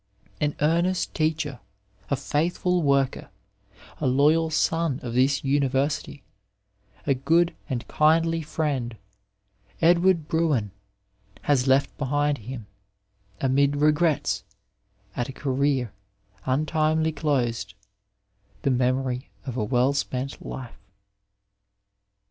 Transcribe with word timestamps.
An 0.39 0.55
earnest 0.61 1.13
teacher, 1.13 1.59
a 2.09 2.15
faithful 2.15 2.81
worker, 2.81 3.29
a 3.99 4.07
loyal 4.07 4.49
son 4.49 4.99
of 5.03 5.13
this 5.13 5.43
University, 5.43 6.23
a 7.05 7.13
good 7.13 7.53
and 7.69 7.87
kindly 7.87 8.41
friend, 8.41 8.97
Edward 9.79 10.27
Bruen 10.27 10.71
has 11.43 11.67
left 11.67 11.95
behind 11.99 12.39
him, 12.39 12.65
amid 13.41 13.75
regrets 13.75 14.43
at 15.15 15.29
a 15.29 15.33
career 15.33 15.93
untimely 16.47 17.11
closed, 17.11 17.75
the 18.63 18.71
memory 18.71 19.29
of 19.45 19.55
a 19.55 19.63
well 19.63 19.93
spent 19.93 20.43
life. 20.43 20.79